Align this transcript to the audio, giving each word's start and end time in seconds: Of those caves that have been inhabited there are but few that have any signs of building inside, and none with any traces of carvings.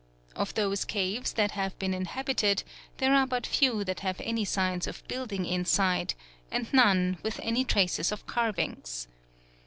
Of 0.35 0.55
those 0.55 0.83
caves 0.83 1.33
that 1.33 1.51
have 1.51 1.77
been 1.77 1.93
inhabited 1.93 2.63
there 2.97 3.13
are 3.13 3.27
but 3.27 3.45
few 3.45 3.83
that 3.83 3.99
have 3.99 4.19
any 4.21 4.43
signs 4.45 4.87
of 4.87 5.07
building 5.07 5.45
inside, 5.45 6.15
and 6.49 6.73
none 6.73 7.19
with 7.21 7.39
any 7.43 7.63
traces 7.63 8.11
of 8.11 8.25
carvings. 8.25 9.07